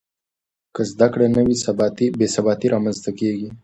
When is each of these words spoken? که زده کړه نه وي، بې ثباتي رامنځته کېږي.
که 0.75 0.81
زده 0.91 1.07
کړه 1.13 1.27
نه 1.35 1.41
وي، 1.45 1.55
بې 2.19 2.27
ثباتي 2.35 2.67
رامنځته 2.73 3.11
کېږي. 3.19 3.49